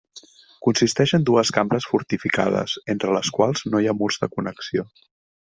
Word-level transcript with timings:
Consisteix 0.67 1.13
en 1.17 1.27
dues 1.31 1.51
cambres 1.57 1.87
fortificades 1.91 2.75
entre 2.97 3.13
les 3.19 3.33
quals 3.39 3.65
no 3.73 3.83
hi 3.85 3.93
ha 3.93 3.97
murs 4.03 4.23
de 4.25 4.35
connexió. 4.37 4.91